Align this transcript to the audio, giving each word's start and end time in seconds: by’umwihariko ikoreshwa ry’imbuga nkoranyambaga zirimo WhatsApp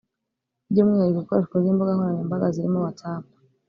by’umwihariko 0.69 1.21
ikoreshwa 1.31 1.55
ry’imbuga 1.61 1.91
nkoranyambaga 1.95 2.45
zirimo 2.55 2.77
WhatsApp 2.83 3.25